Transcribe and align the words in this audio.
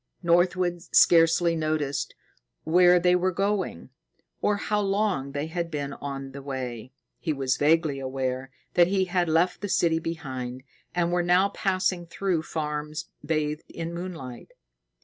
Northwood 0.23 0.81
scarcely 0.95 1.55
noted 1.55 1.95
where 2.63 2.99
they 2.99 3.15
were 3.15 3.31
going, 3.31 3.91
or 4.41 4.57
how 4.57 4.81
long 4.81 5.33
they 5.33 5.45
had 5.45 5.69
been 5.69 5.93
on 5.93 6.31
the 6.31 6.41
way. 6.41 6.91
He 7.19 7.31
was 7.33 7.55
vaguely 7.57 7.99
aware 7.99 8.49
that 8.73 8.85
they 8.85 9.03
had 9.03 9.29
left 9.29 9.61
the 9.61 9.69
city 9.69 9.99
behind, 9.99 10.63
and 10.95 11.11
were 11.11 11.21
now 11.21 11.49
passing 11.49 12.07
through 12.07 12.41
farms 12.41 13.11
bathed 13.23 13.69
in 13.69 13.93
moonlight. 13.93 14.53